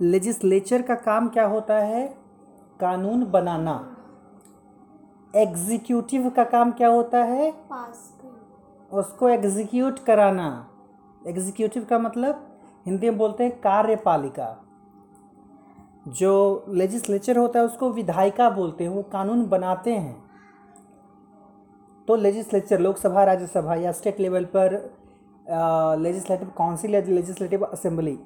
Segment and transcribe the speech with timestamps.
[0.00, 2.06] Legislature का काम क्या होता है?
[2.80, 3.74] कानून बनाना।
[5.34, 7.50] एग्जीक्यूटिव का काम क्या होता है?
[7.50, 8.12] पास
[8.92, 10.46] उसको एग्जीक्यूट कराना।
[11.26, 12.46] एग्जीक्यूटिव का मतलब
[12.86, 14.56] हिंदी में बोलते हैं कार्यपालिका।
[16.08, 20.16] जो लेजिस्लेचर होता है उसको विधायिका बोलते हैं वो कानून बनाते हैं।
[22.08, 24.80] तो लेजिस्लेचर लोकसभा राज्यसभा या स्टेट लेवल पर
[26.00, 28.18] लेजिस्लेटिव काउंसिल या लेजिस्लेटिव असेंबली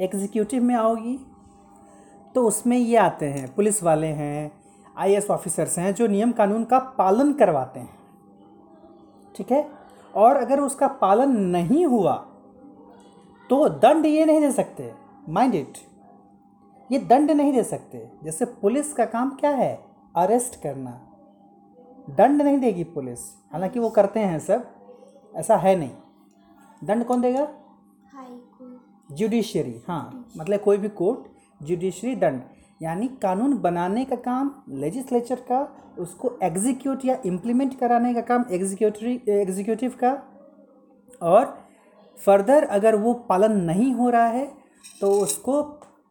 [0.00, 1.18] एग्जीक्यूटिव में आओगी।
[2.34, 4.52] तो उसमें ये आते हैं, पुलिस वाले हैं,
[4.96, 7.98] आईएएस ऑफिसर्स हैं जो नियम कानून का पालन करवाते हैं।
[9.36, 9.68] ठीक है?
[10.14, 12.14] और अगर उसका पालन नहीं हुआ
[13.50, 14.92] तो दंड ये नहीं दे सकते।
[15.28, 15.78] माइंड इट
[16.92, 19.84] ये दंड नहीं दे सकते। जैसे पुलिस का काम क्या है?
[20.16, 21.00] अरेस्ट करना।
[22.10, 23.20] दंड नहीं देगी पुलिस।
[23.52, 24.66] हालाँकि वो करते हैं सब,
[25.36, 25.90] ऐसा है नहीं।
[26.84, 27.48] दंड कौन देगा?
[29.10, 31.28] जुडिशरी हाँ मतलब कोई भी कोर्ट
[31.60, 32.40] जुडिशरी दंड,
[32.80, 35.66] यानी कानून बनाने का काम लेजिस्लेचर का,
[35.98, 40.12] उसको एग्जीक्यूट या इम्प्लीमेंट कराने का काम एग्जीक्यूटरी एग्जीक्यूटिव का,
[41.22, 41.58] और
[42.18, 44.46] फर्दर अगर वो पालन नहीं हो रहा है
[45.00, 45.62] तो उसको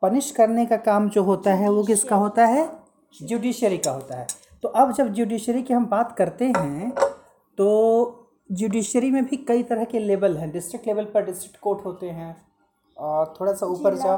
[0.02, 2.70] पनिश करने का काम जो होता है, वो किसका होता है?
[3.14, 4.28] जुडिशरी का होता है।
[4.64, 6.92] तो अब जब जुडिशरी की हम बात करते हैं
[7.58, 7.66] तो
[8.52, 12.36] जुडिशरी में भी कई तरह के लेवल हैं डिस्ट्रिक्ट लेवल पर डिस्ट्रिक्ट कोर्ट होते हैं
[13.00, 14.18] और थोड़ा सा ऊपर जाओ।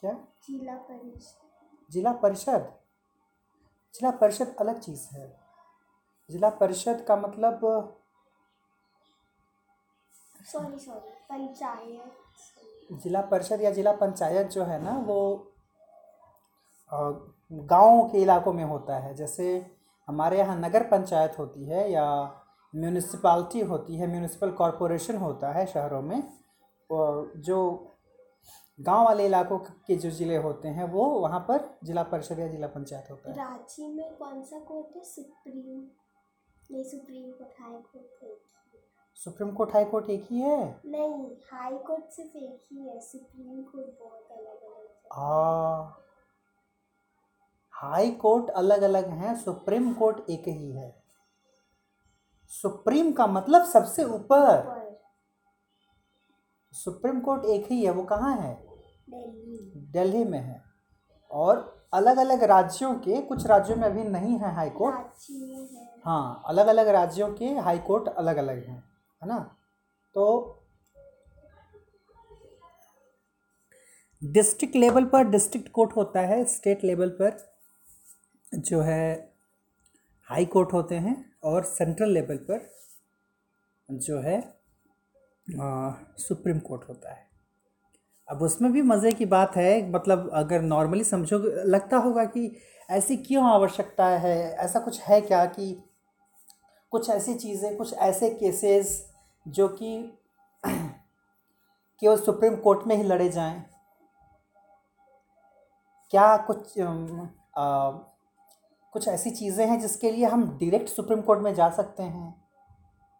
[0.00, 0.12] क्या?
[0.48, 2.72] जिला परिषद। जिला परिषद?
[3.94, 5.26] जिला परिषद अलग चीज़ है।
[6.30, 7.60] जिला परिषद का मतलब
[10.46, 15.18] सॉरी सॉरी पंचायत। जिला परिषद या जिला पंचायत जो है ना वो
[17.52, 19.76] गाँव के इलाकों में होता है। जैसे
[20.08, 22.04] हमारे यहाँ नगर पंचायत होती है या
[22.74, 26.22] म्यूनिसिपाल्टी होती है म्यूनिसिपल कॉरपोरेशन होता है शहरों में।
[26.90, 27.58] जो
[28.78, 32.66] गाँव वाले इलाकों के जो ज़िले होते हैं वो वहाँ पर जिला परिषद या जिला
[32.66, 35.02] पंचायत होता है। रांची में कौन सा कोर्ट है?
[35.04, 35.80] सुप्रीम।
[36.70, 38.36] नहीं सुप्रीम कोर्ट हाई कोर्ट है।
[39.16, 40.80] सुप्रीम कोर्ट हाई कोर्ट एक ही है?
[40.86, 45.92] नहीं हाई कोर्ट सिर्फ़ एक ही है। सुप्रीम कोर्ट बहुत अलग अलग है। आ,
[47.74, 50.90] हाई कोर्ट अलग अलग हैं सुप्रीम कोर्ट एक ही है।
[52.52, 54.87] सुप्रीम का मतलब सबसे ऊपर। पर
[56.84, 58.54] सुप्रीम कोर्ट एक ही है वो कहाँ है?
[59.10, 60.62] दिल्ली। दिल्ली में है।
[61.30, 66.42] और अलग अलग राज्यों के कुछ राज्यों में अभी नहीं है हाई कोर्ट। है। हाँ
[66.46, 68.84] अलग अलग राज्यों के हाई कोर्ट अलग अलग हैं
[69.22, 69.56] है ना?
[70.14, 70.54] तो
[74.24, 77.54] डिस्ट्रिक्ट लेवल पर डिस्ट्रिक्ट कोर्ट होता है स्टेट लेवल पर
[78.54, 79.32] जो है
[80.22, 82.70] हाई कोर्ट होते हैं और सेंट्रल लेवल पर
[83.90, 84.57] जो है
[86.18, 87.26] सुप्रीम कोर्ट होता है।
[88.28, 92.56] अब उसमें भी मज़े की बात है मतलब अगर नॉर्मली समझो लगता होगा कि
[92.90, 95.84] ऐसी क्यों आवश्यकता है ऐसा कुछ है क्या कि
[96.92, 99.10] कुछ ऐसी चीज़ें कुछ ऐसे केसेस
[99.48, 100.18] जो कि
[102.02, 103.64] केवल सुप्रीम कोर्ट में ही लड़े जाएँ।
[106.12, 106.80] क्या कुछ
[107.58, 107.90] आ,
[108.92, 112.47] कुछ ऐसी चीज़ें हैं जिसके लिए हम डायरेक्ट सुप्रीम कोर्ट में जा सकते हैं?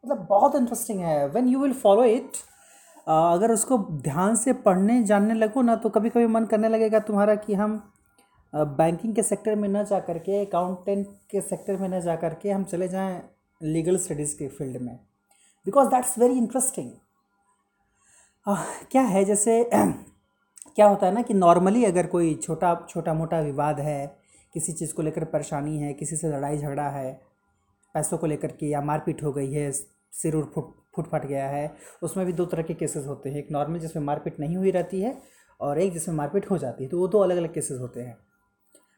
[0.04, 2.36] मतलब बहुत इंटरेस्टिंग है। When you will follow it
[3.06, 7.34] अगर उसको ध्यान से पढ़ने, जानने लगो ना तो कभी कभी मन करने लगेगा तुम्हारा
[7.36, 7.82] कि हम
[8.52, 12.64] बैंकिंग के सेक्टर में न जा करके अकाउंटेंट के सेक्टर में न जा करके हम
[12.64, 13.20] चले जाएँ
[13.60, 14.94] लीगल स्टडीज़ के फ़ील्ड में।
[15.66, 16.90] बिकॉज़ दैट्स वेरी इंटरेस्टिंग
[18.90, 23.80] क्या है, जैसे क्या होता है ना कि नॉर्मली अगर कोई छोटा छोटा मोटा विवाद
[23.80, 24.06] है,
[24.54, 27.20] किसी चीज़ को लेकर परेशानी है, किसी से लड़ाई झगड़ा है
[27.94, 31.48] पैसों को लेकर के या मारपीट हो गई है, सिर उर फुट फुट फट गया
[31.48, 34.70] है, उसमें भी दो तरह के केसेस होते हैं। एक नॉर्मल जिसमें मारपीट नहीं हुई
[34.70, 35.16] रहती है
[35.60, 38.16] और एक जिसमें मारपीट हो जाती है तो वो दो अलग अलग केसेस होते हैं।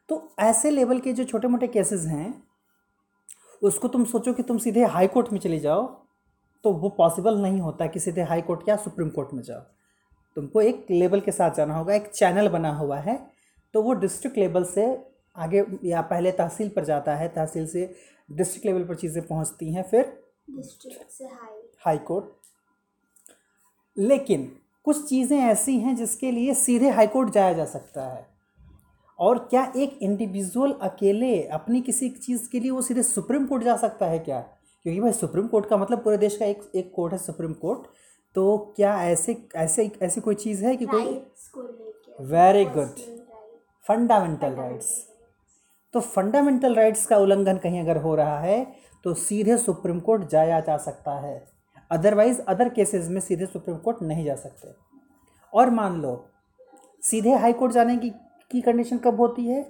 [0.08, 2.42] तो ऐसे लेवल के जो छोटे मोटे केसेस हैं,
[3.62, 5.84] उसको तुम सोचो कि तुम सीधे हाई कोर्ट में चले जाओ
[6.64, 9.60] तो वो पॉसिबल नहीं होता कि सीधे हाई कोर्ट या सुप्रीम कोर्ट में जाओ।
[10.36, 13.18] तुमको एक लेवल के साथ जाना होगा, एक चैनल बना हुआ है
[13.74, 14.86] तो वो डिस्ट्रिक्ट लेवल से
[15.36, 17.94] आगे या पहले तहसील पर जाता है, तहसील से
[18.32, 22.24] डिस्ट्रिक्ट लेवल पर चीज़ें पहुँचती हैं फिर डिस्ट्रिक्ट हाई हाई कोर्ट
[23.98, 24.52] लेकिन
[24.84, 28.26] कुछ चीज़ें ऐसी हैं जिसके लिए सीधे हाई कोर्ट जाया जा सकता है।
[29.18, 33.76] और क्या एक इंडिविजुअल अकेले अपनी किसी चीज़ के लिए वो सीधे सुप्रीम कोर्ट जा
[33.76, 34.40] सकता है क्या?
[34.82, 37.86] क्योंकि भाई सुप्रीम कोर्ट का मतलब पूरे देश का एक एक कोर्ट है सुप्रीम कोर्ट
[38.34, 41.04] तो क्या ऐसे ऐसे ऐसी कोई चीज़ है कि कोई
[42.20, 43.00] वेरी गुड
[43.88, 45.09] फंडामेंटल राइट्स
[45.94, 48.64] तो फंडामेंटल राइट्स का उल्लंघन कहीं अगर हो रहा है
[49.04, 51.42] तो सीधे सुप्रीम कोर्ट जाया जा सकता है।
[51.90, 54.68] अदरवाइज़ अदर केसेस में सीधे सुप्रीम कोर्ट नहीं जा सकते।
[55.52, 56.28] और मान लो,
[57.02, 58.10] सीधे हाई कोर्ट जाने की
[58.50, 59.64] की कंडीशन कब होती है?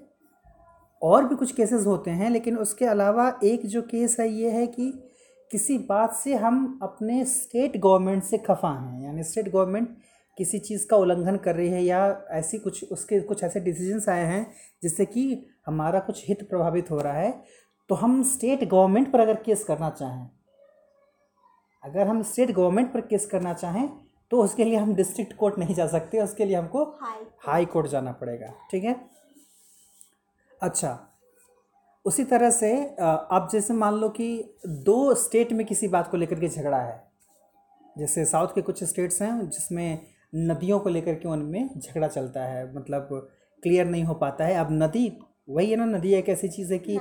[1.02, 4.66] और भी कुछ केसेस होते हैं, लेकिन उसके अलावा एक जो केस है, ये है
[4.66, 4.92] कि
[5.50, 9.96] किसी बात से हम अपने स्टेट गवर्नमेंट से खफा हैं। यानी स्टेट गवर्नमेंट
[10.40, 14.24] किसी चीज़ का उल्लंघन कर रही है या ऐसी कुछ उसके कुछ ऐसे डिसीजंस आए
[14.24, 14.52] हैं
[14.82, 17.42] जिससे कि हमारा कुछ हित प्रभावित हो रहा है।
[17.88, 20.30] तो हम स्टेट गवर्नमेंट पर अगर केस करना चाहें
[21.84, 23.88] अगर हम स्टेट गवर्नमेंट पर केस करना चाहें
[24.30, 26.84] तो उसके लिए हम डिस्ट्रिक्ट कोर्ट नहीं जा सकते उसके लिए हमको
[27.38, 29.10] हाई कोर्ट जाना पड़ेगा ठीक है?
[30.62, 31.06] अच्छा
[32.04, 32.86] उसी तरह से
[33.30, 37.10] अब जैसे मान लो कि दो स्टेट में किसी बात को लेकर के झगड़ा है
[37.98, 42.64] जैसे साउथ के कुछ स्टेट्स हैं जिसमें नदियों को लेकर के उनमें झगड़ा चलता है
[42.76, 43.08] मतलब
[43.62, 45.12] क्लियर नहीं हो पाता है। अब नदी
[45.48, 46.98] वही है ना नदी एक ऐसी चीज़ है कि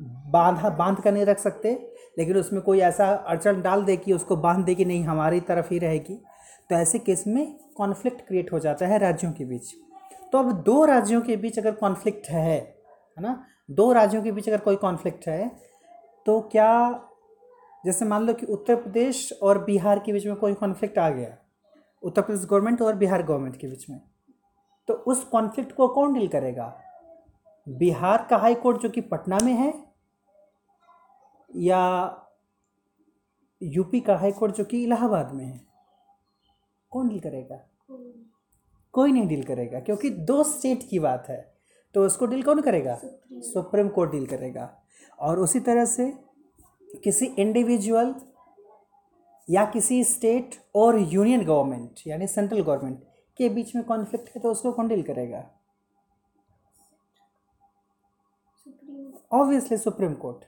[0.00, 1.72] बांधा बाँध कर नहीं रख सकते
[2.18, 5.72] लेकिन उसमें कोई ऐसा अड़चन डाल दे कि उसको बाँध दे कि नहीं हमारी तरफ़
[5.72, 6.14] ही रहेगी।
[6.70, 9.72] तो ऐसे केस में कॉन्फ्लिक्ट क्रिएट हो जाता है राज्यों के बीच।
[10.32, 13.42] तो अब दो राज्यों के बीच अगर कॉन्फ्लिक्ट है है ना?
[13.70, 15.50] दो राज्यों के बीच अगर कोई कॉन्फ्लिक्ट है
[16.26, 16.70] तो क्या
[17.84, 21.36] जैसे मान लो कि उत्तर प्रदेश और बिहार के बीच में कोई कॉन्फ्लिक्ट आ गया
[22.02, 24.00] उत्तर प्रदेश गवर्नमेंट और बिहार गवर्नमेंट के बीच में।
[24.88, 26.80] तो उस कॉन्फ्लिक्ट को कौन डील करेगा?
[27.68, 29.86] बिहार का हाई कोर्ट जो कि पटना में है
[31.56, 32.10] या
[33.62, 35.60] यूपी का हाई कोर्ट जो कि इलाहाबाद में है?
[36.90, 37.60] कौन डील करेगा?
[38.92, 41.56] कोई नहीं डील करेगा क्योंकि दो स्टेट की बात है।
[41.94, 43.00] तो उसको डील कौन करेगा?
[43.32, 44.82] सुप्रीम कोर्ट डील करेगा।
[45.18, 46.12] और उसी तरह से
[47.04, 48.14] किसी इंडिविजुअल
[49.48, 53.04] या किसी स्टेट और यूनियन गवर्नमेंट यानी सेंट्रल गवर्नमेंट
[53.38, 55.44] के बीच में कॉन्फ्लिक्ट है तो उसको कौन डील करेगा?
[59.32, 60.44] Obviously supreme court.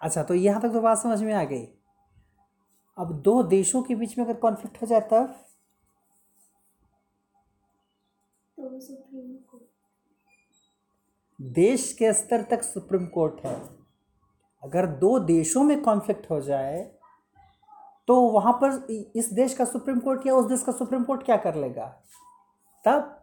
[0.00, 1.64] अच्छा तो यहाँ तक तो बात समझ में आ गई।
[2.98, 5.34] अब दो देशों के बीच में अगर कॉन्फ्लिक्ट हो जाए तब?
[8.58, 9.60] तो सुप्रीम को
[11.38, 13.54] देश के स्तर तक सुप्रीम कोर्ट है।
[14.62, 16.93] अगर दो देशों में कॉन्फ्लिक्ट हो जाए
[18.08, 18.86] तो वहाँ पर
[19.16, 21.86] इस देश का सुप्रीम कोर्ट या उस देश का सुप्रीम कोर्ट क्या कर लेगा?
[22.84, 23.20] तब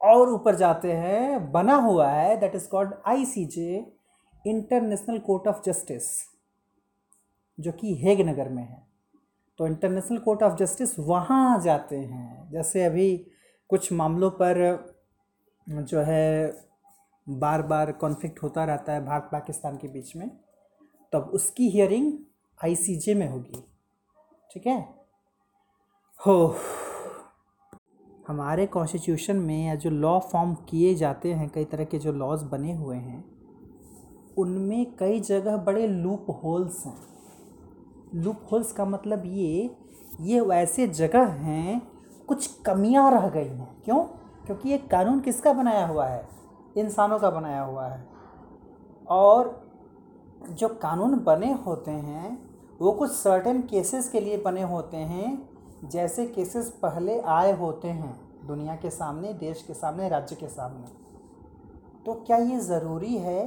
[0.00, 3.92] और ऊपर जाते हैं, बना हुआ है that is called I C J
[4.46, 6.08] international court of justice
[7.58, 8.82] जो कि हेग नगर में है।
[9.58, 13.16] तो इंटरनेशनल कोर्ट ऑफ़ जस्टिस वहाँ जाते हैं। जैसे अभी
[13.70, 14.94] कुछ मामलों पर
[15.66, 16.54] जो है
[17.26, 20.28] बार बार कॉन्फ्लिक्ट होता रहता है भारत पाकिस्तान के बीच में,
[21.12, 22.12] तब उसकी हियरिंग
[22.64, 23.64] आईसीजे में होगी।
[24.54, 24.94] ठीक है?
[26.26, 26.54] हो
[28.28, 32.42] हमारे कॉन्स्टिट्यूशन में या जो लॉ फॉर्म किए जाते हैं, कई तरह के जो लॉज
[32.42, 33.24] बने हुए हैं,
[34.38, 36.98] उनमें कई जगह बड़े लूप होल्स हैं।
[38.14, 39.76] लूप होल्स का मतलब ये
[40.20, 41.88] ये वैसे जगह हैं,
[42.28, 44.04] कुछ कमियाँ रह गई हैं। क्यों?
[44.46, 46.28] क्योंकि ये कानून किसका बनाया हुआ है?
[46.76, 48.08] इंसानों का बनाया हुआ है।
[49.08, 49.70] और
[50.50, 52.51] जो कानून बने होते हैं
[52.82, 55.48] वो कुछ सर्टेन केसेस के लिए बने होते हैं,
[55.84, 60.86] जैसे केसेस पहले आए होते हैं, दुनिया के सामने, देश के सामने, राज्य के सामने।
[62.06, 63.46] तो क्या ये ज़रूरी है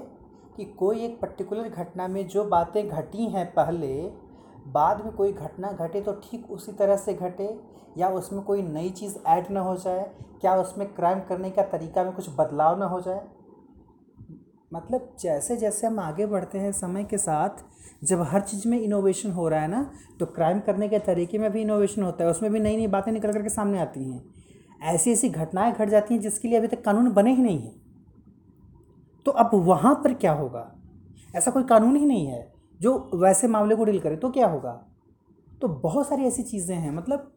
[0.55, 4.11] कि कोई एक पर्टिकुलर घटना में जो बातें घटी हैं पहले,
[4.67, 7.59] बाद में कोई घटना घटे तो ठीक उसी तरह से घटे?
[7.97, 10.11] या उसमें कोई नई चीज़ ऐड ना हो जाए?
[10.41, 13.27] क्या उसमें क्राइम करने का तरीका में कुछ बदलाव ना हो जाए?
[14.75, 17.49] मतलब जैसे जैसे हम आगे बढ़ते हैं समय के साथ,
[18.03, 19.89] जब हर चीज़ में इनोवेशन हो रहा है ना
[20.19, 23.11] तो क्राइम करने के तरीके में भी इनोवेशन होता है, उसमें भी नई नई बातें
[23.11, 24.23] निकल करके सामने आती हैं।
[24.83, 27.75] ऐसी ऐसी घटनाएँ घट जाती हैं जिसके लिए अभी तक कानून बने ही नहीं हैं।
[29.25, 30.71] तो अब वहाँ पर क्या होगा?
[31.35, 34.71] ऐसा कोई कानून ही नहीं है जो वैसे मामले को डील करे तो क्या होगा?
[35.61, 37.31] तो बहुत सारी ऐसी चीज़ें हैं मतलब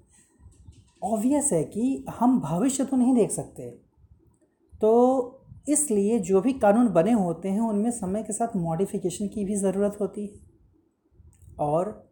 [1.04, 3.71] ऑब्वियस है कि हम भविष्य तो नहीं देख सकते।
[4.80, 5.38] तो
[5.68, 9.96] इसलिए जो भी कानून बने होते हैं, उनमें समय के साथ मॉडिफिकेशन की भी ज़रूरत
[10.00, 10.48] होती है।
[11.60, 12.08] और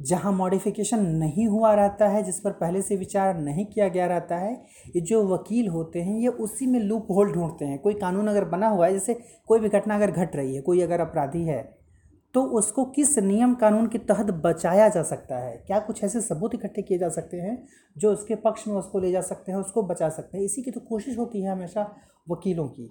[0.00, 4.36] जहाँ मॉडिफिकेशन नहीं हुआ रहता है, जिस पर पहले से विचार नहीं किया गया रहता
[4.36, 4.54] है,
[4.96, 8.44] ये जो वकील होते हैं, ये उसी में लूप होल ढूंढते हैं। कोई कानून अगर
[8.44, 9.14] बना हुआ है, जैसे
[9.46, 11.79] कोई भी घटना अगर घट रही है, कोई अगर अपराधी है
[12.34, 15.56] तो उसको किस नियम कानून के तहत बचाया जा सकता है?
[15.66, 17.56] क्या कुछ ऐसे सबूत इकट्ठे किए जा सकते हैं
[17.96, 20.44] जो उसके पक्ष में उसको ले जा सकते हैं, उसको बचा सकते हैं?
[20.44, 21.90] इसी की तो कोशिश होती है हमेशा
[22.30, 22.90] वकीलों की।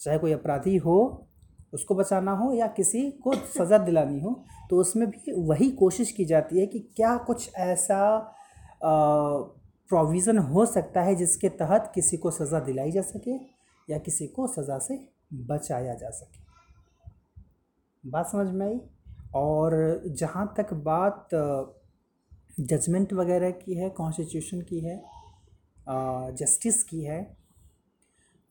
[0.00, 1.26] चाहे कोई अपराधी हो,
[1.72, 4.32] उसको बचाना हो या किसी को सज़ा दिलानी हो
[4.70, 7.98] तो उसमें भी वही कोशिश की जाती है कि क्या कुछ ऐसा
[9.90, 13.34] प्रोविज़न हो सकता है जिसके तहत किसी को सज़ा दिलाई जा सके
[13.88, 14.98] या किसी को सज़ा से
[15.34, 16.39] बचाया जा सके।
[18.04, 18.80] बात समझ में आई?
[19.34, 21.28] और जहाँ तक बात
[22.60, 25.02] जजमेंट वगैरह की है कॉन्स्टिट्यूशन की है
[26.36, 27.20] जस्टिस की है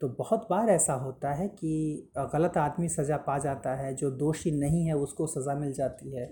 [0.01, 1.72] तो बहुत बार ऐसा होता है कि
[2.18, 6.27] गलत आदमी सज़ा पा जाता है जो दोषी नहीं है उसको सज़ा मिल जाती है।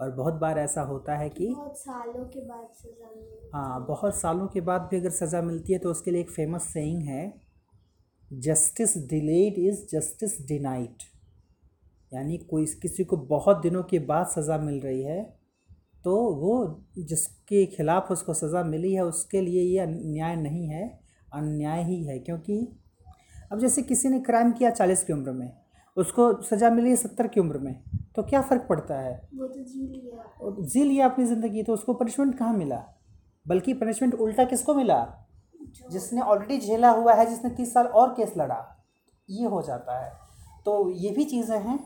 [0.00, 4.46] और बहुत बार ऐसा होता है कि बहुत सालों के बाद सजा हाँ बहुत सालों
[4.46, 7.22] के बाद भी अगर सज़ा मिलती है तो उसके लिए एक फ़ेमस सेइंग है
[8.32, 11.07] justice delayed is justice denied
[12.12, 15.20] यानी कोई किसी को बहुत दिनों के बाद सज़ा मिल रही है
[16.04, 20.88] तो वो जिसके खिलाफ उसको सज़ा मिली है उसके लिए ये न्याय नहीं है
[21.34, 22.58] अन्याय ही है। क्योंकि
[23.52, 25.50] अब जैसे किसी ने क्राइम किया चालीस की उम्र में
[25.96, 27.74] उसको सज़ा मिली है सत्तर की उम्र में
[28.16, 29.28] तो क्या फ़र्क पड़ता है?
[29.34, 32.82] वो तो जी लिया। जी लिया अपनी ज़िंदगी तो उसको पनिशमेंट कहाँ मिला?
[33.46, 35.04] बल्कि पनिशमेंट उल्टा किसको मिला?
[35.90, 38.58] जिसने ऑलरेडी झेला हुआ है जिसने तीस साल और केस लड़ा
[39.28, 40.12] ये हो जाता है।
[40.66, 41.78] तो ये भी चीज़ें हैं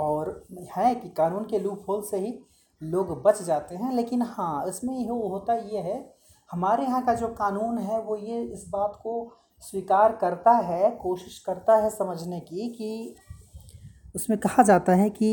[0.00, 0.32] और
[0.76, 2.38] है कि कानून के लूप होल से ही
[2.80, 5.98] लोग बच जाते हैं, लेकिन हाँ इसमें ये होता ये है,
[6.50, 11.38] हमारे यहाँ का जो कानून है, वो ये इस बात को स्वीकार करता है, कोशिश
[11.38, 13.14] करता है समझने की कि
[14.14, 15.30] उसमें कहा जाता है कि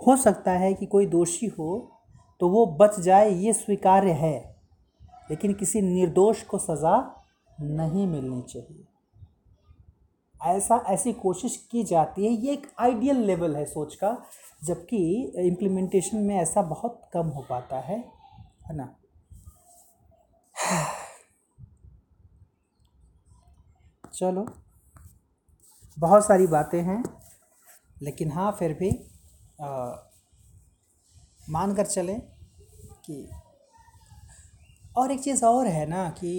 [0.00, 1.88] हो सकता है कि कोई दोषी हो
[2.40, 4.38] तो वो बच जाए, ये स्वीकार्य है,
[5.30, 6.96] लेकिन किसी निर्दोष को सज़ा
[7.58, 8.84] नहीं मिलनी चाहिए।
[10.42, 14.16] ऐसा, ऐसी कोशिश की जाती है। ये एक आइडियल लेवल है सोच का,
[14.64, 14.98] जबकि
[15.46, 17.98] इम्प्लीमेंटेशन में ऐसा बहुत कम हो पाता है
[18.68, 18.94] है ना?
[24.14, 24.46] चलो,
[25.98, 27.02] बहुत सारी बातें हैं,
[28.02, 28.90] लेकिन हाँ फिर भी
[31.50, 32.20] मान कर चलें
[33.06, 33.28] कि,
[34.96, 36.32] और एक चीज़ और है ना कि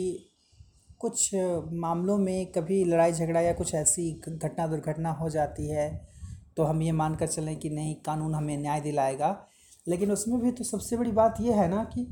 [1.03, 1.29] कुछ
[1.73, 5.87] मामलों में कभी लड़ाई झगड़ा या कुछ ऐसी घटना दुर्घटना हो जाती है
[6.57, 9.47] तो हम ये मान कर चलें कि नहीं, कानून हमें न्याय दिलाएगा।
[9.87, 12.07] लेकिन उसमें भी तो सबसे बड़ी बात यह है ना कि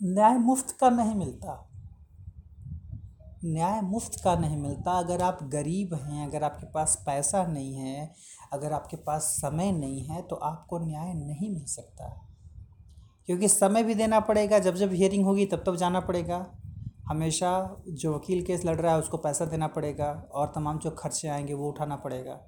[0.00, 1.68] न्याय मुफ़्त का नहीं मिलता।
[3.44, 8.10] न्याय मुफ़्त का नहीं मिलता। अगर आप गरीब हैं, अगर आपके पास पैसा नहीं है,
[8.52, 12.08] अगर आपके पास समय नहीं है तो आपको न्याय नहीं मिल सकता।
[13.26, 16.46] क्योंकि समय भी देना पड़ेगा। जब जब हियरिंग होगी तब तब जाना पड़ेगा।
[17.12, 17.52] हमेशा
[17.88, 21.54] जो वकील केस लड़ रहा है, उसको पैसा देना पड़ेगा और तमाम जो खर्चे आएँगे,
[21.54, 22.40] वो उठाना पड़ेगा।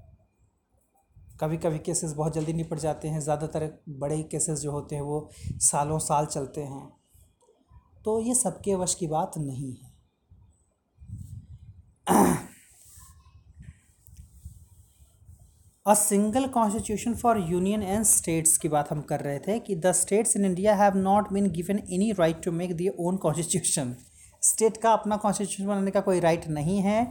[1.41, 5.29] कभी कभी केसेस बहुत जल्दी निपट जाते हैं, ज़्यादातर बड़े केसेस जो होते हैं, वो
[5.63, 6.89] सालों साल चलते हैं।
[8.05, 9.93] तो ये सबके वश की बात नहीं है।
[15.87, 19.93] A single constitution for union and states की बात हम कर रहे थे कि the
[19.93, 23.95] states in India have not been given any right to make their own constitution
[24.45, 27.03] state का अपना कॉन्स्टिट्यूशन बनाने का कोई राइट नहीं है।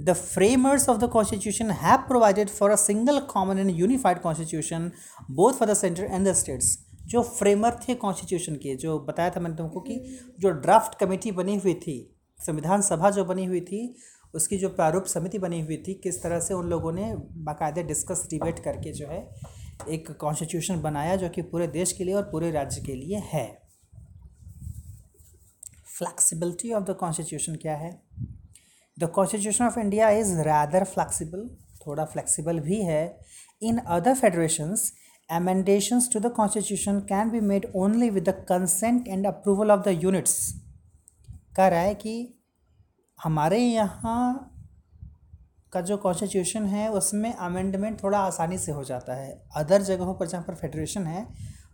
[0.00, 4.90] The framers of the constitution have provided for a single common and unified constitution
[5.30, 9.40] both for the centre and the states जो framer थे constitution के, जो बताया था
[9.40, 13.94] मैंने तुमको कि जो ड्राफ्ट कमेटी बनी हुई थी, संविधान सभा जो बनी हुई थी,
[14.34, 18.26] उसकी जो प्रारूप समिति बनी हुई थी, किस तरह से उन लोगों ने बाकायदे डिस्कस
[18.30, 19.28] डिबेट करके जो है,
[19.88, 23.59] एक कॉन्स्टिट्यूशन बनाया जो कि पूरे देश के लिए और पूरे राज्य के लिए है।
[26.00, 27.90] फ्लैक्सिबिलिटी ऑफ़ द कॉन्स्टिट्यूशन क्या है?
[28.96, 31.48] The constitution of India is rather flexible
[31.86, 33.04] थोड़ा फ्लैक्सिबल भी है।
[33.62, 34.92] In other federations
[35.28, 39.98] amendments to the constitution can be made only with the consent and approval of the
[40.02, 40.36] units
[41.56, 42.14] कह रहा है कि
[43.18, 44.46] हमारे यहाँ
[45.72, 50.26] का जो कॉन्स्टिट्यूशन है, उसमें अमेंडमेंट थोड़ा आसानी से हो जाता है। अदर जगहों पर
[50.26, 51.26] जहाँ पर फेडरेशन है,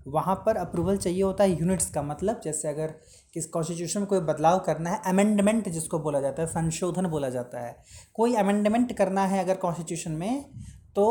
[0.06, 2.94] वहाँ पर अप्रूवल चाहिए होता है यूनिट्स का मतलब। जैसे अगर
[3.36, 7.60] किस कॉन्स्टिट्यूशन में कोई बदलाव करना है अमेंडमेंट जिसको बोला जाता है, संशोधन बोला जाता
[7.60, 7.76] है।
[8.14, 10.44] कोई अमेंडमेंट करना है अगर कॉन्स्टिट्यूशन में
[10.96, 11.04] तो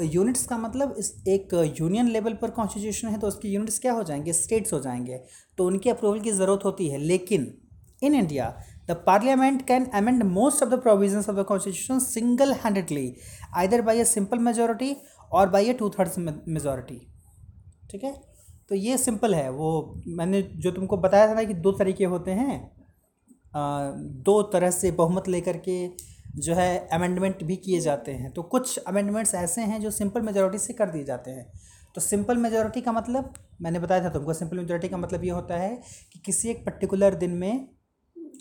[0.00, 4.02] यूनिट्स का मतलब इस एक यूनियन लेवल पर कॉन्स्टिट्यूशन है तो उसके यूनिट्स क्या हो
[4.02, 4.32] जाएँगे?
[4.32, 5.20] स्टेट्स हो जाएँगे।
[5.58, 7.54] तो उनके अप्रूवल की ज़रूरत होती है। लेकिन
[8.02, 8.54] in India
[8.90, 13.04] The parliament can amend most of the provisions of the constitution single handedly
[13.62, 14.94] either by a simple majority
[15.32, 17.00] और by a two thirds majority
[17.90, 18.12] ठीक है?
[18.70, 22.30] तो ये सिंपल है। वो मैंने जो तुमको बताया था ना कि दो तरीके होते
[22.30, 22.60] हैं
[23.54, 23.90] आ,
[24.24, 25.76] दो तरह से बहुमत लेकर के
[26.36, 30.58] जो है अमेंडमेंट भी किए जाते हैं। तो कुछ अमेंडमेंट्स ऐसे हैं जो सिंपल मेजोरिटी
[30.58, 31.50] से कर दिए जाते हैं।
[31.94, 35.56] तो सिंपल मेजोरिटी का मतलब मैंने बताया था तुमको सिंपल मेजोरिटी का मतलब ये होता
[35.56, 35.74] है
[36.12, 37.68] कि किसी एक पर्टिकुलर दिन में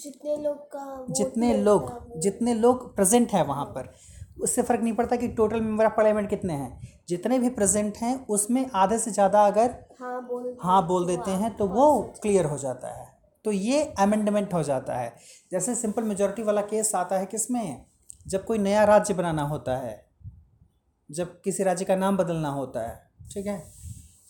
[0.03, 3.91] जितने लोग का जितने लोग जितने लोग प्रेजेंट हैं वहाँ पर
[4.39, 8.15] उससे फ़र्क नहीं पड़ता कि टोटल मेंबर ऑफ़ पार्लियामेंट कितने हैं। जितने भी प्रेजेंट हैं
[8.27, 12.57] उसमें आधे से ज़्यादा अगर हाँ बोल हाँ बोल देते हैं तो वो क्लियर हो
[12.57, 13.07] जाता है।
[13.45, 15.13] तो ये अमेंडमेंट हो जाता है।
[15.51, 17.85] जैसे सिंपल मेजोरिटी वाला केस आता है किसमें
[18.27, 19.97] जब कोई नया राज्य बनाना होता है
[21.09, 22.97] जब किसी राज्य का नाम बदलना होता है
[23.33, 23.61] ठीक है?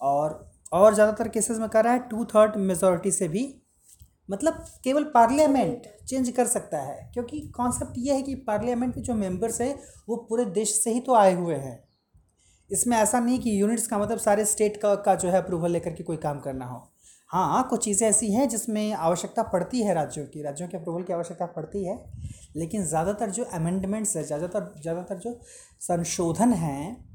[0.01, 3.43] और और ज़्यादातर केसेस में कर रहा है टू थर्ड मेजोरिटी से भी
[4.29, 9.13] मतलब केवल पार्लियामेंट चेंज कर सकता है, क्योंकि कॉन्सेप्ट ये है कि पार्लियामेंट के जो
[9.15, 9.75] मेंबर्स हैं,
[10.09, 11.79] वो पूरे देश से ही तो आए हुए हैं।
[12.69, 15.93] इसमें ऐसा नहीं कि यूनिट्स का मतलब सारे स्टेट का का जो है अप्रूवल लेकर
[15.93, 16.87] के कोई काम करना हो।
[17.29, 21.13] हाँ कुछ चीज़ें ऐसी हैं जिसमें आवश्यकता पड़ती है राज्यों की, राज्यों के अप्रूवल की
[21.13, 21.97] आवश्यकता पड़ती है,
[22.55, 25.39] लेकिन ज़्यादातर जो अमेंडमेंट्स है, ज़्यादातर ज़्यादातर जो
[25.81, 27.05] संशोधन हैं,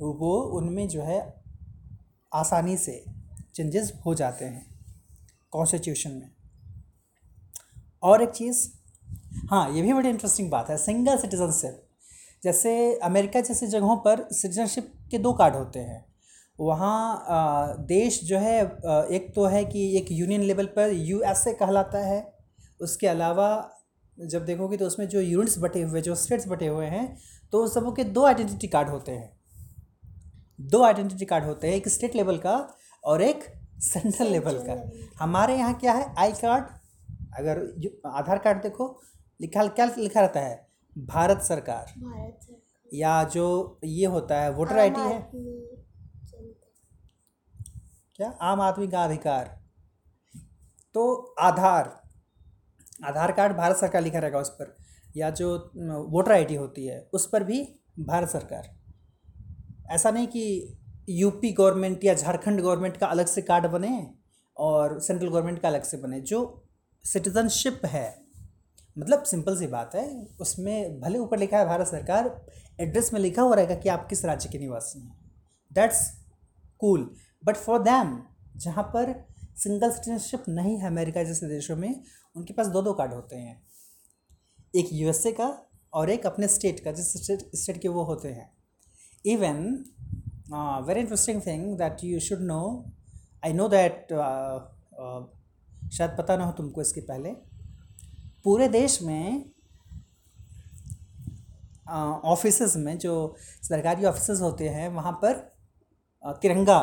[0.00, 1.20] वो उनमें जो है
[2.32, 3.04] आसानी से
[3.54, 4.66] चेंजेस हो जाते हैं
[5.52, 6.30] कॉन्स्टिट्यूशन में।
[8.02, 8.68] और एक चीज़
[9.50, 11.82] हाँ ये भी बड़ी इंटरेस्टिंग बात है सिंगल सिटीजनशिप
[12.42, 12.70] जैसे
[13.04, 16.04] अमेरिका जैसे जगहों पर सिटीजनशिप के दो कार्ड होते हैं।
[16.58, 18.60] वहाँ देश जो है
[19.10, 22.22] एक तो है कि एक यूनियन लेवल पर यूएसए कहलाता है।
[22.80, 23.48] उसके अलावा
[24.18, 27.06] जब देखोगे तो उसमें जो यूनिट्स बटे हुए जो स्टेट्स बटे हुए हैं
[27.52, 29.30] तो उन सबों के दो आइडेंटिटी कार्ड होते हैं।
[30.60, 32.56] दो आइडेंटिटी कार्ड होते हैं एक स्टेट लेवल का
[33.04, 33.44] और एक
[33.82, 34.82] सेंट्रल लेवल का।
[35.20, 36.14] हमारे यहाँ क्या है?
[36.18, 36.64] आई कार्ड
[37.36, 37.58] अगर
[38.06, 38.86] आधार कार्ड देखो
[39.40, 40.66] लिखा क्या लिखा रहता है?
[40.96, 45.30] भारत सरकार। भारत सरकार। या जो ये होता है वोटर आईडी है?
[48.16, 48.30] क्या?
[48.42, 49.58] आम आदमी का अधिकार।
[50.94, 52.00] तो आधार
[53.04, 54.76] आधार कार्ड भारत सरकार लिखा रहेगा उस पर।
[55.16, 55.56] या जो
[56.10, 57.62] वोटर आईडी होती है उस पर भी
[58.00, 58.68] भारत सरकार।
[59.90, 60.76] ऐसा नहीं कि
[61.08, 64.14] यूपी गवर्नमेंट या झारखंड गवर्नमेंट का अलग से कार्ड बने
[64.56, 66.40] और सेंट्रल गवर्नमेंट का अलग से बने। जो
[67.04, 68.08] सिटीजनशिप है।
[68.96, 72.46] मतलब सिंपल सी बात है, उसमें भले ऊपर लिखा है भारत सरकार,
[72.80, 75.18] एड्रेस में लिखा हुआ रहेगा कि आप किस राज्य के निवासी हैं।
[75.70, 76.10] That's
[76.80, 77.10] cool
[77.44, 78.18] but for them
[78.56, 79.14] जहाँ पर
[79.56, 82.02] सिंगल सिटीजनशिप नहीं है अमेरिका जैसे देशों में,
[82.36, 83.62] उनके पास दो दो कार्ड होते हैं।
[84.74, 85.48] एक यूएसए का
[85.92, 88.50] और एक अपने स्टेट का, जिस स्टेट स्टेट के वो होते हैं।
[89.24, 89.84] Even
[90.86, 92.62] very interesting thing that you should know
[93.44, 94.12] I know that
[95.90, 97.30] शायद पता ना हो तुमको इसके पहले।
[98.44, 99.44] पूरे देश में
[102.26, 103.14] ऑफ़िस में जो
[103.62, 105.34] सरकारी ऑफ़िस होते हैं वहाँ पर
[106.42, 106.78] तिरंगा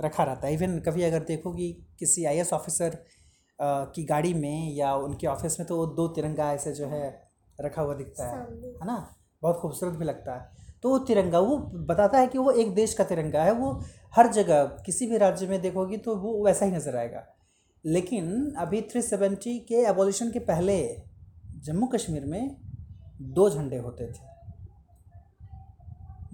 [0.00, 2.96] रखा रहता है। इवन कभी अगर देखो कि किसी आई ऑफिसर
[3.58, 7.06] की गाड़ी में या उनके ऑफ़िस में तो वो दो तिरंगा ऐसे जो है
[7.58, 8.96] रखा हुआ दिखता है है ना?
[9.42, 12.94] बहुत खूबसूरत भी लगता है। तो वो तिरंगा वो बताता है कि वो एक देश
[12.94, 13.72] का तिरंगा है। वो
[14.16, 17.24] हर जगह किसी भी राज्य में देखोगी तो वो वैसा ही नज़र आएगा।
[17.86, 21.02] लेकिन अभी थ्री सेवेंटी के एबोलिशन के पहले
[21.64, 22.56] जम्मू कश्मीर में
[23.20, 24.24] दो झंडे होते थे।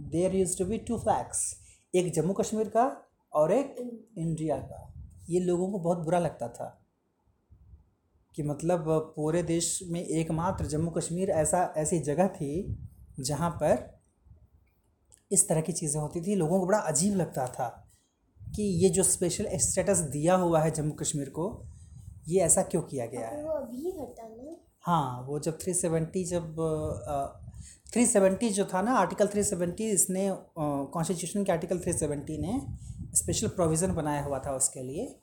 [0.00, 1.56] There use to be two flags
[1.94, 3.76] एक जम्मू कश्मीर का और एक
[4.18, 4.94] इंडिया का।
[5.30, 6.78] ये लोगों को बहुत बुरा लगता था
[8.34, 8.84] कि मतलब
[9.16, 12.78] पूरे देश में एकमात्र जम्मू कश्मीर ऐसा, ऐसी जगह थी
[13.20, 14.00] जहाँ पर
[15.32, 17.82] इस तरह की चीज़ें होती थी। लोगों को बड़ा अजीब लगता था।
[18.56, 21.46] कि ये जो स्पेशल स्टेटस दिया हुआ है जम्मू कश्मीर को
[22.28, 23.42] ये ऐसा क्यों किया गया है?
[23.44, 26.56] वो अभी हटा ना हाँ वो जब थ्री सेवेंटी जब
[27.92, 32.60] थ्री सेवेंटी जो था ना आर्टिकल थ्री सेवेंटी इसने कॉन्स्टिट्यूशन के आर्टिकल थ्री सेवेंटी ने
[33.16, 35.14] स्पेशल प्रोविज़न बनाया हुआ था उसके लिए।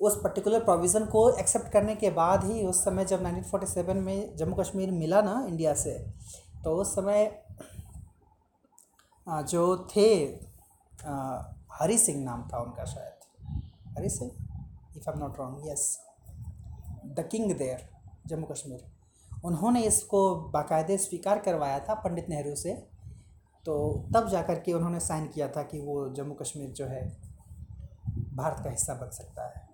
[0.00, 4.56] उस पर्टिकुलर प्रोविज़न को एक्सेप्ट करने के बाद ही उस समय जब 1947 में जम्मू
[4.56, 5.92] कश्मीर मिला ना इंडिया से
[6.64, 7.44] तो उस समय
[9.28, 9.64] जो
[9.96, 10.08] थे
[11.78, 14.30] हरी सिंह नाम था उनका शायद। Hari Singh
[14.96, 15.98] if I am not wrong yes
[17.08, 17.88] the king there
[18.26, 18.86] Jammu Kashmir.
[19.44, 22.74] उन्होंने इसको बाकायदे स्वीकार करवाया था पंडित नेहरू से।
[23.66, 23.76] तो
[24.14, 27.02] तब जा कर के उन्होंने साइन किया था कि वो जम्मू कश्मीर जो है,
[28.34, 29.66] भारत का हिस्सा बन सकता है।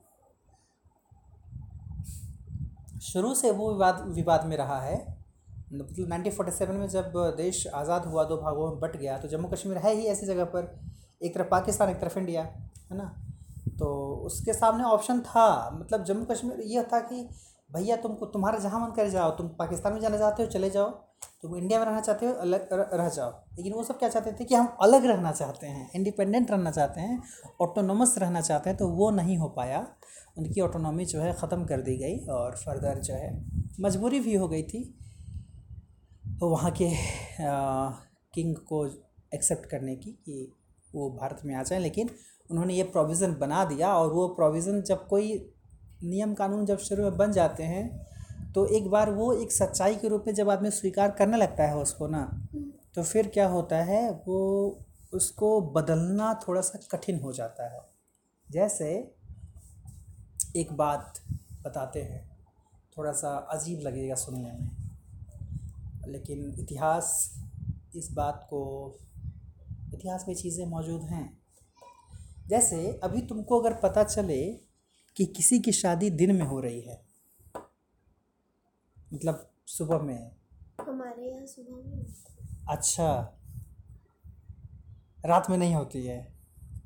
[3.02, 4.96] शुरू से वो विवाद विवाद में रहा है।
[5.72, 9.28] मतलब नाइनटीन फोर्टी सेवन में जब देश आज़ाद हुआ, दो भागों में बट गया तो
[9.28, 10.62] जम्मू कश्मीर है ही ऐसी जगह पर।
[11.24, 13.04] एक तरफ़ पाकिस्तान एक तरफ़ इंडिया है ना?
[13.78, 13.86] तो
[14.26, 17.28] उसके सामने ऑप्शन था। मतलब जम्मू कश्मीर ये था कि
[17.70, 20.90] भैया तुमको तुम्हारा जहाँ मन कर जाओ तुम पाकिस्तान में जाना चाहते हो चले जाओ।
[21.42, 24.44] तुम इंडिया में रहना चाहते हो अलग रह जाओ। लेकिन वो सब क्या चाहते थे
[24.44, 27.22] कि हम अलग रहना चाहते हैं इंडिपेंडेंट रहना चाहते हैं
[27.62, 29.86] ऑटोनोमस रहना चाहते हैं तो वो नहीं हो पाया।
[30.38, 33.32] उनकी ऑटोनॉमी जो है ख़त्म कर दी गई और फर्दर जो है
[33.80, 34.82] मजबूरी भी हो गई थी।
[36.40, 36.88] तो वहाँ के
[37.44, 37.90] आ,
[38.34, 38.86] किंग को
[39.34, 40.52] एक्सेप्ट करने की कि
[40.94, 42.10] वो भारत में आ जाए, लेकिन
[42.50, 45.32] उन्होंने ये प्रोविज़न बना दिया और वो प्रोविज़न जब कोई
[46.04, 50.08] नियम कानून जब शुरू में बन जाते हैं तो एक बार वो एक सच्चाई के
[50.08, 52.22] रूप में जब आदमी स्वीकार करने लगता है उसको ना
[52.94, 54.78] तो फिर क्या होता है, वो
[55.14, 57.80] उसको बदलना थोड़ा सा कठिन हो जाता है।
[58.48, 58.90] जैसे
[60.56, 61.20] एक बात
[61.62, 62.20] बताते हैं,
[62.96, 64.70] थोड़ा सा अजीब लगेगा सुनने में,
[66.08, 67.08] लेकिन इतिहास
[67.96, 68.60] इस बात को
[69.94, 71.38] इतिहास में चीज़ें मौजूद हैं।
[72.48, 74.42] जैसे अभी तुमको अगर पता चले
[75.16, 77.02] कि किसी की शादी दिन में हो रही है
[79.14, 80.30] मतलब सुबह में।
[80.80, 82.04] हमारे यहाँ सुबह में
[82.68, 83.38] अच्छा।
[85.26, 86.34] रात में नहीं होती है।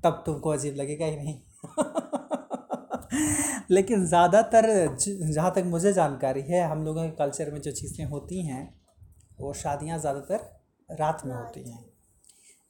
[0.05, 1.41] तब तुमको अजीब लगेगा ही नहीं।
[3.71, 8.47] लेकिन ज़्यादातर जहाँ तक मुझे जानकारी है हम लोगों के कल्चर में जो चीज़ें होती
[8.47, 8.75] हैं
[9.41, 10.41] वो शादियाँ ज़्यादातर
[10.89, 11.98] रात में होती हैं।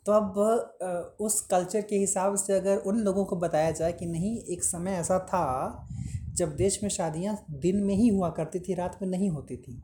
[0.08, 4.36] तो अब उस कल्चर के हिसाब से अगर उन लोगों को बताया जाए कि नहीं
[4.52, 5.88] एक समय ऐसा था
[6.34, 9.82] जब देश में शादियाँ दिन में ही हुआ करती थी रात में नहीं होती थी।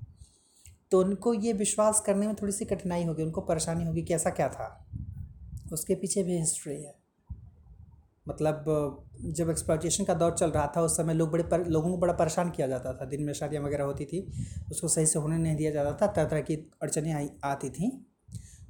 [0.91, 4.31] तो उनको ये विश्वास करने में थोड़ी सी कठिनाई होगी उनको परेशानी होगी कि ऐसा
[4.31, 4.69] क्या था।
[5.73, 6.95] उसके पीछे भी हिस्ट्री है।
[8.29, 8.65] मतलब
[9.21, 12.15] जब एक्सप्लॉयटेशन का दौर चल रहा था उस समय लोग बड़े पर, लोगों को बड़ा
[12.15, 14.27] परेशान किया जाता था। दिन में शादियाँ वगैरह होती थी
[14.71, 18.07] उसको सही से होने नहीं दिया जाता था तरह तरह की अड़चनें आती थी।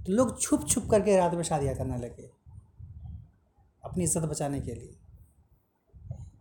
[0.06, 2.30] तो लोग छुप छुप करके रात में शादियाँ करने लगे,
[3.82, 4.96] अपनी इज़्ज़त बचाने के लिए।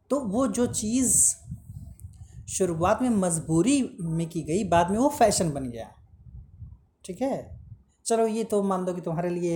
[0.10, 1.16] तो वो जो चीज़
[2.50, 5.90] शुरुआत में मजबूरी में की गई, बाद में वो फ़ैशन बन गया।
[7.06, 7.60] ठीक है?
[8.06, 9.56] चलो ये तो मान लो कि तुम्हारे लिए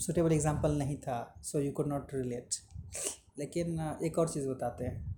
[0.00, 2.54] सुटेबल एग्जांपल नहीं था so you could not relate
[3.38, 5.14] लेकिन, एक और चीज़ बताते हैं।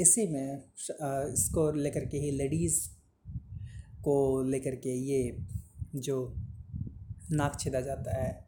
[0.00, 0.62] इसी में
[1.32, 2.80] इसको लेकर के ही लेडीज़
[4.04, 5.36] को लेकर के ये
[5.94, 6.34] जो
[7.30, 8.46] नाक छेदा जाता है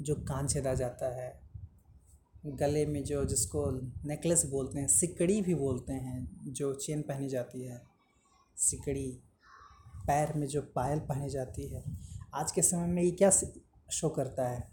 [0.00, 1.40] जो कान छेदा जाता है
[2.46, 3.70] गले में जो जिसको
[4.08, 7.82] नेकलेस बोलते हैं सिकड़ी भी बोलते हैं जो चेन पहनी जाती है
[8.56, 9.20] सिकड़ी
[10.06, 11.84] पैर में जो पायल पहनी जाती है
[12.34, 13.30] आज के समय में ये क्या
[13.92, 14.72] शो करता है?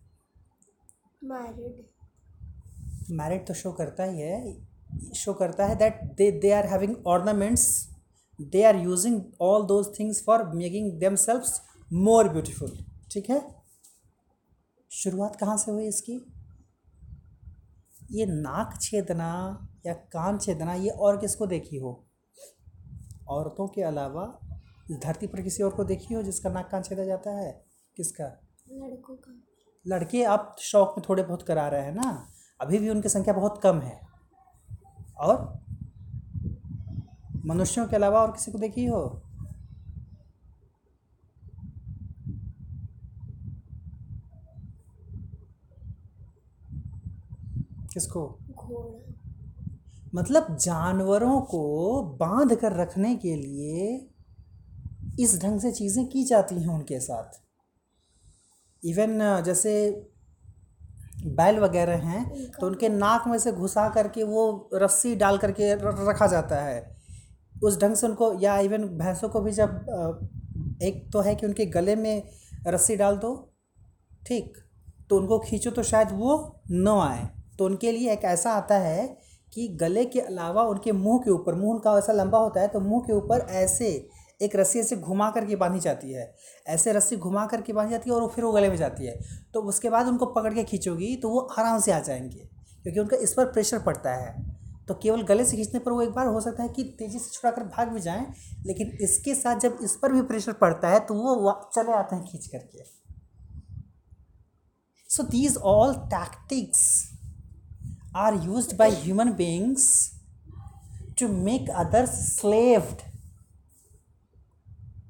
[1.24, 1.86] मैरिड
[3.10, 4.68] मैरिड तो शो करता ही है
[5.16, 7.97] शो करता है that they they are having ornaments
[8.42, 11.62] they are using all those things for making themselves
[11.94, 12.78] more beautiful
[13.12, 13.56] ठीक है?
[14.92, 16.34] शुरुआत कहाँ से हुई इसकी?
[18.12, 22.08] ये नाक छेदना या कान छेदना ये और किसको देखी हो?
[23.28, 24.40] औरतों के अलावा
[24.92, 27.66] इस धरती पर किसी और को देखी हो जिसका नाक कान छेदा जाता है?
[27.98, 28.26] किसका?
[28.72, 29.42] लड़कों का।
[29.88, 32.28] लड़के आप शौक में थोड़े बहुत करा रहे हैं ना?
[32.62, 34.08] अभी भी उनकी संख्या बहुत कम है।
[35.18, 35.67] और
[37.48, 39.22] मनुष्यों के अलावा और किसी को देखी हो?
[47.94, 48.24] किसको?
[50.16, 53.88] मतलब जानवरों को बाँध कर रखने के लिए
[55.20, 57.40] इस ढंग से चीज़ें की जाती हैं उनके साथ।
[58.84, 59.74] इवन जैसे
[61.26, 65.74] बैल वगैरह हैं तो उनके नाक में से घुसा करके वो रस्सी डाल करके
[66.10, 66.97] रखा जाता है।
[67.64, 71.66] उस ढंग से उनको, या इवन भैंसों को भी जब एक तो है कि उनके
[71.68, 72.24] गले में
[72.68, 73.34] रस्सी डाल दो,
[74.24, 74.58] ठीक
[75.10, 77.28] तो उनको खींचो तो शायद वो न आए।
[77.60, 79.08] तो उनके लिए एक ऐसा आता है
[79.54, 82.80] कि गले के अलावा उनके मुँह के ऊपर, मुँह उनका ऐसा लंबा होता है तो
[82.80, 83.88] मुँह के ऊपर ऐसे,
[84.42, 86.34] एक रस्सी ऐसे घुमा करके बांधी जाती है।
[86.68, 89.18] ऐसे रस्सी घुमा करके बांधी जाती है और वो फिर वो गले में जाती है।
[89.54, 92.50] तो उसके बाद उनको पकड़ के खींचोगी तो वो आराम से आ जाएँगे,
[92.84, 94.47] क्योंकि उनका इस पर प्रेशर पड़ता है।
[94.88, 97.32] तो केवल गले से खींचने पर वो एक बार हो सकता है कि तेज़ी से
[97.32, 98.26] छुड़ा कर भाग भी जाएँ,
[98.66, 102.26] लेकिन इसके साथ जब इस पर भी प्रेशर पड़ता है तो वो चले आते हैं
[102.26, 102.84] खींच करके
[105.10, 106.86] so these all tactics
[108.16, 109.84] are use by human beings
[111.20, 113.06] to make others slaved.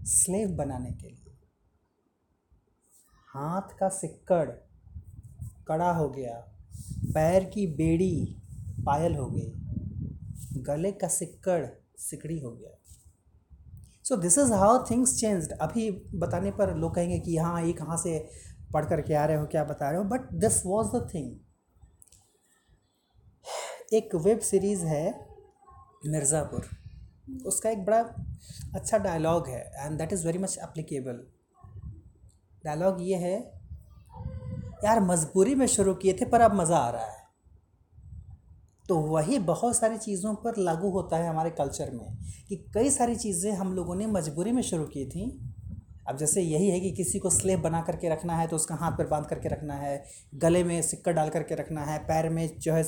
[0.07, 1.33] Slave बनाने के लिए
[3.29, 4.49] हाथ का सिक्कड़
[5.67, 6.35] कड़ा हो गया,
[7.13, 8.41] पैर की बेड़ी
[8.85, 9.66] पायल हो गई
[10.63, 11.65] गले का सिक्कड़
[11.99, 12.71] सिकड़ी हो गया।
[14.05, 17.97] So this is how things changed अभी बताने पर लोग कहेंगे कि हाँ ये कहाँ
[17.97, 18.17] से
[18.73, 20.03] पढ़ करके आ रहे हो, क्या बता रहे हो?
[20.05, 21.31] But this was the thing
[23.93, 25.05] एक वेब सीरीज़ है,
[26.05, 26.67] मिर्ज़ापुर।
[27.45, 27.99] उसका एक बड़ा
[28.75, 31.25] अच्छा डायलॉग है and that is very much applicable
[32.65, 33.35] dialogue ये है,
[34.83, 37.16] यार, मजबूरी में शुरू किए थे, पर अब मज़ा आ रहा है।
[38.89, 42.17] तो वही बहुत सारी चीज़ों पर लागू होता है हमारे कल्चर में
[42.49, 45.25] कि कई सारी चीज़ें हम लोगों ने मजबूरी में शुरू की थी।
[46.09, 48.91] अब जैसे यही है कि किसी को स्लेब बना करके रखना है तो उसका हाथ
[48.91, 50.03] पर बाँध करके रखना है
[50.35, 52.83] गले में सिक्का डाल करके रखना है पैर में जो है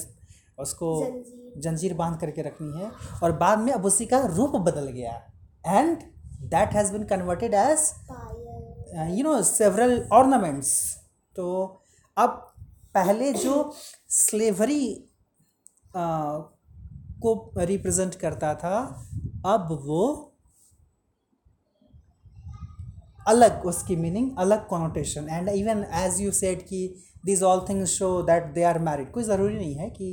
[0.57, 2.91] उसको जंजीर। जंजीर बाँध करके रखनी है
[3.23, 5.11] और बाद में अब उसी का रूप बदल गया।
[5.67, 5.97] And
[6.45, 7.91] that has been converted as
[9.17, 10.71] you know several ornaments
[11.35, 11.45] तो
[12.17, 12.29] अब
[12.95, 13.73] पहले जो
[14.09, 15.08] स्लेवरी
[15.95, 18.77] को रिप्रेजेंट करता था
[19.45, 20.05] अब वो
[23.27, 26.81] अलग उसकी मीनिंग अलग connotation and even as you said कि
[27.27, 30.05] these all things show that they are married कोई ज़रूरी नहीं है कि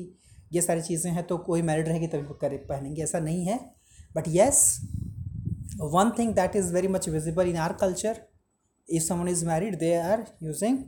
[0.53, 3.59] ये सारी चीज़ें हैं तो कोई मैरिड रहेगी तभी वो करे पहनेंगे ऐसा नहीं है.
[4.17, 4.59] But yes
[5.95, 8.21] one thing that is very much visible in our culture
[8.89, 10.79] if someone is married they are using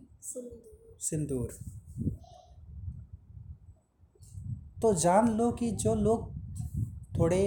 [1.01, 1.59] sindoor.
[4.83, 6.33] तो जान लो कि जो लोग
[7.19, 7.41] थोड़े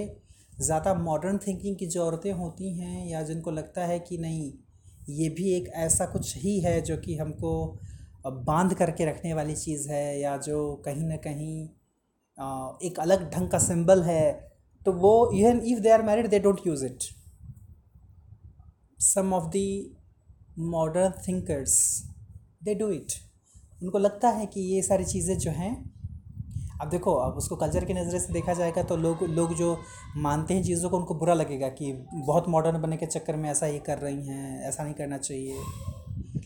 [0.60, 4.52] ज़्यादा मॉडर्न थिंकिंग की जो औरतें होती हैं या जिनको लगता है कि नहीं,
[5.08, 7.52] ये भी एक ऐसा कुछ ही है जो कि हमको
[8.26, 11.62] बाँध करके रखने वाली चीज़ है या जो कहीं ना कहीं
[12.88, 14.32] एक अलग ढंग का सिंबल है
[14.86, 17.04] तो वो even if they are married they don't use it
[19.04, 19.64] some of the
[20.58, 21.78] modern thinkers
[22.64, 23.12] they do it
[23.82, 25.72] उनको लगता है कि ये सारी चीज़ें जो हैं
[26.82, 29.76] अब देखो, अब उसको कल्चर की नज़र से देखा जाएगा तो लोग लोग जो
[30.18, 33.66] मानते हैं चीज़ों को, उनको बुरा लगेगा कि बहुत मॉडर्न बनने के चक्कर में ऐसा
[33.66, 35.60] ही कर रही हैं, ऐसा नहीं करना चाहिए।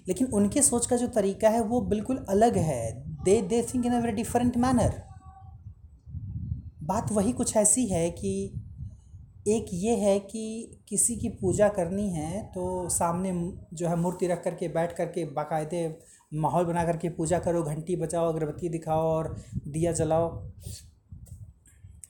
[0.08, 2.92] लेकिन उनके सोच का जो तरीका है, वो बिल्कुल अलग है।
[3.24, 5.02] They they think in a very different manner
[6.82, 8.32] बात वही कुछ ऐसी है कि
[9.48, 10.42] एक ये है कि
[10.88, 13.32] किसी की पूजा करनी है तो सामने
[13.74, 15.86] जो है मूर्ति रख करके, बैठ करके बाकायदे
[16.32, 19.34] माहौल बना करके पूजा करो, घंटी बजाओ, अगरबत्ती दिखाओ और
[19.68, 20.28] दिया जलाओ।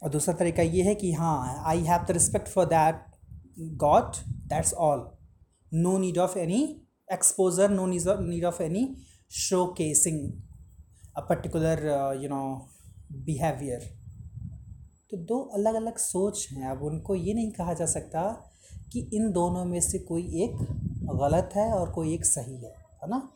[0.03, 3.05] और दूसरा तरीका ये है कि हाँ I have the respect for that
[3.79, 4.17] god
[4.49, 5.07] that's all
[5.73, 6.63] no need of any
[7.09, 8.89] exposure no need of any
[9.79, 10.21] showcasing
[11.17, 11.85] a particular
[12.23, 12.43] you know
[13.27, 13.89] behaviour
[15.11, 18.23] तो दो अलग अलग सोच हैं, अब उनको ये नहीं कहा जा सकता
[18.93, 20.57] कि इन दोनों में से कोई एक
[21.15, 23.29] गलत है और कोई एक सही है है ना?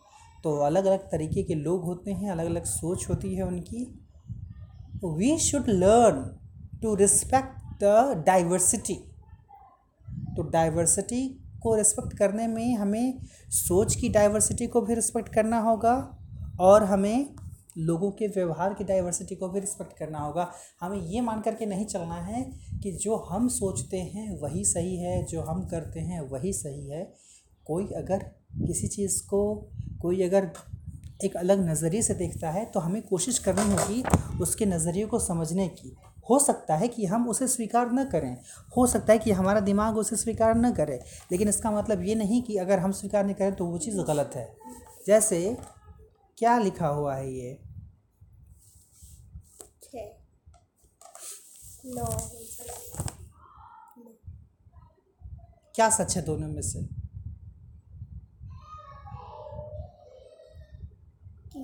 [0.45, 3.85] तो अलग अलग तरीके के लोग होते हैं अलग अलग सोच होती है उनकी।
[5.05, 6.25] We should learn
[6.83, 8.95] to respect the diversity
[10.37, 11.27] तो डाइवर्सिटी
[11.63, 15.95] को रिस्पेक्ट करने में हमें सोच की डाइवर्सिटी को भी रिस्पेक्ट करना होगा
[16.61, 17.35] और हमें
[17.79, 20.51] लोगों के व्यवहार की डाइवर्सिटी को भी रिस्पेक्ट करना होगा।
[20.81, 22.43] हमें ये मान करके नहीं चलना है
[22.83, 27.03] कि जो हम सोचते हैं वही सही है, जो हम करते हैं वही सही है।
[27.67, 28.19] कोई अगर
[28.67, 29.41] किसी चीज़ को
[30.03, 30.51] कोई अगर
[31.25, 34.03] एक अलग नज़रिए से देखता है तो हमें कोशिश करनी होगी
[34.43, 35.97] उसके नज़रिए को समझने की।
[36.31, 38.37] हो सकता है कि हम उसे स्वीकार न करें।
[38.77, 41.01] हो सकता है कि हमारा दिमाग उसे स्वीकार न करे।
[41.33, 44.31] लेकिन इसका मतलब ये नहीं कि अगर हम स्वीकार नहीं करें तो वो चीज़ गलत
[44.37, 44.47] है।
[45.07, 45.57] जैसे
[46.39, 47.59] क्या लिखा हुआ है ये?
[55.75, 57.00] क्या सच है दोनों में से?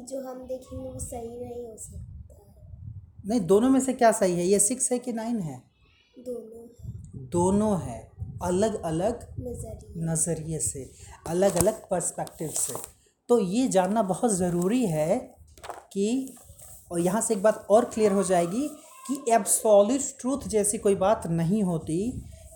[0.06, 4.32] जो हम देखेंगे वो सही नहीं हो सकता है। नहीं दोनों में से क्या सही
[4.32, 4.46] है?
[4.46, 5.62] ये सिक्स है कि नाइन है?
[6.18, 8.00] दोनों दोनों है।
[8.42, 10.90] अलग अलग नज़रिए। नज़रिए से
[11.26, 12.74] अलग अलग पर्सपेक्टिव से।
[13.28, 15.18] तो ये जानना बहुत ज़रूरी है
[15.92, 16.34] कि
[16.92, 18.68] और यहाँ से एक बात और क्लियर हो जाएगी
[19.08, 21.98] कि एब्सोल्यूट ट्रूथ जैसी कोई बात नहीं होती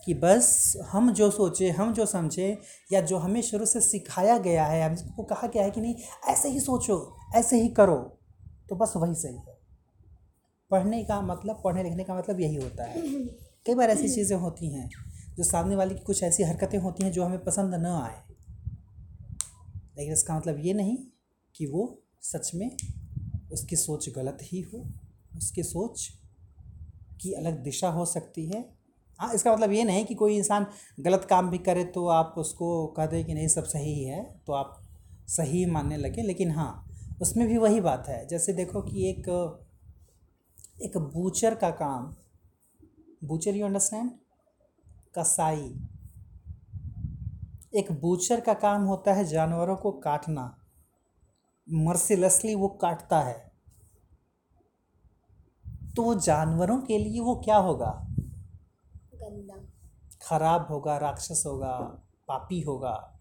[0.05, 2.59] कि बस हम जो सोचे, हम जो समझे
[2.93, 5.95] या जो हमें शुरू से सिखाया गया है हमको कहा गया है कि नहीं,
[6.29, 7.97] ऐसे ही सोचो, ऐसे ही करो
[8.69, 9.59] तो बस वही सही है।
[10.71, 13.03] पढ़ने का मतलब पढ़ने लिखने का मतलब यही होता है।
[13.67, 14.89] कई बार ऐसी चीज़ें होती हैं
[15.37, 18.23] जो सामने वाले की कुछ ऐसी हरकतें होती हैं जो हमें पसंद न आए।
[19.97, 20.97] लेकिन इसका मतलब ये नहीं
[21.55, 22.71] कि वो सच में
[23.53, 24.85] उसकी सोच गलत ही हो,
[25.37, 26.09] उसकी सोच
[27.21, 28.80] की अलग दिशा हो सकती है
[29.21, 30.67] हाँ इसका मतलब ये नहीं कि कोई इंसान
[31.01, 34.53] गलत काम भी करे तो आप उसको कह दें कि नहीं, सब सही है तो
[34.53, 34.81] आप
[35.29, 36.87] सही मानने लगे। लेकिन हाँ
[37.23, 39.29] उसमें भी वही बात है। जैसे देखो कि एक
[40.83, 42.15] एक बूचर का काम,
[43.25, 44.11] बूचर यू अंडरस्टैंड?
[45.19, 45.75] कसाई।
[47.75, 50.57] एक बूचर का काम होता है जानवरों को काटना।
[51.69, 53.51] मर्सिलसली वो काटता है।
[55.97, 58.10] तो वो जानवरों के लिए वो क्या होगा?
[60.23, 61.77] खराब होगा राक्षस होगा
[62.29, 63.17] पापी होगा।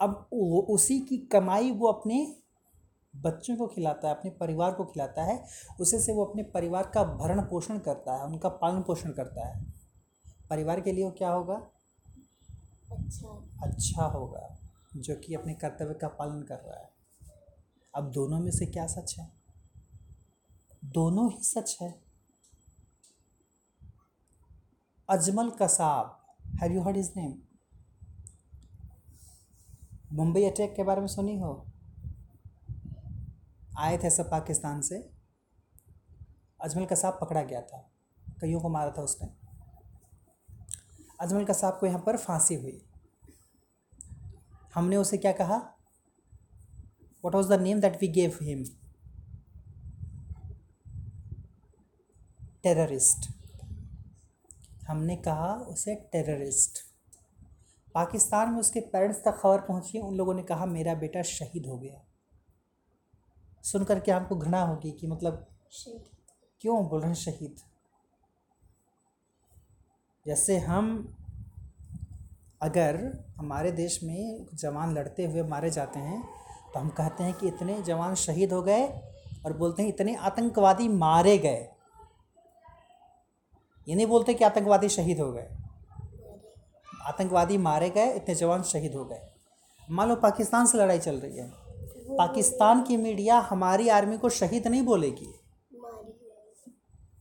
[0.00, 2.36] अब वो उसी की कमाई वो अपने
[3.16, 5.44] बच्चों को खिलाता है अपने परिवार को खिलाता है
[5.80, 9.66] उसे से वो अपने परिवार का भरण पोषण करता है उनका पालन पोषण करता है।
[10.50, 11.54] परिवार के लिए वो क्या होगा?
[12.92, 14.58] अच्छा। अच्छा होगा
[14.96, 16.90] जो कि अपने कर्तव्य का पालन कर रहा है।
[17.94, 19.32] अब दोनों में से क्या सच है?
[20.84, 22.11] दोनों ही सच है।
[25.12, 26.26] Ajmal Kasab
[26.62, 27.42] have you heard his name
[30.12, 31.66] Mumbai attack के बारे में सुनी हो?
[33.78, 35.10] आए थे सब पाकिस्तान से।
[36.60, 37.90] अजमल कसाब पकड़ा गया था।
[38.40, 39.28] कईयों को मारा था उसने।
[41.20, 42.82] अजमल कसाब को यहाँ पर फांसी हुई।
[44.74, 45.74] हमने उसे क्या कहा?
[47.20, 48.64] What was the name that we gave him
[52.62, 53.41] terrorist
[54.92, 56.78] हमने कहा उसे टेररिस्ट
[57.94, 61.76] पाकिस्तान में उसके पेरेंट्स तक खबर पहुँची उन लोगों ने कहा मेरा बेटा शहीद हो
[61.78, 62.00] गया।
[63.62, 65.46] सुनकर के हमको घृणा होगी कि मतलब
[66.60, 67.56] क्यों बोल रहे हैं शहीद?
[70.26, 71.16] जैसे हम
[72.62, 72.96] अगर
[73.36, 76.22] हमारे देश में जवान लड़ते हुए मारे जाते हैं
[76.74, 78.86] तो हम कहते हैं कि इतने जवान शहीद हो गए
[79.46, 81.71] और बोलते हैं इतने आतंकवादी मारे गए।
[83.88, 85.48] ये नहीं बोलते कि आतंकवादी शहीद हो गए।
[87.02, 89.20] आतंकवादी मारे गए, इतने जवान शहीद हो गए।
[89.90, 91.50] मान लो पाकिस्तान से लड़ाई चल रही है।
[92.10, 95.34] पाकिस्तान की मीडिया हमारी आर्मी को शहीद नहीं बोलेगी।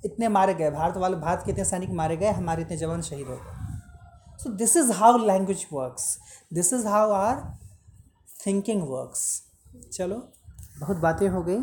[0.05, 3.27] इतने मारे गए, भारत वाले, भारत के इतने सैनिक मारे गए, हमारे इतने जवान शहीद
[3.27, 6.17] हो गए। So this is how language works
[6.53, 7.57] this is how our
[8.45, 9.43] thinking works
[9.93, 10.15] चलो,
[10.79, 11.57] बहुत बातें हो गई।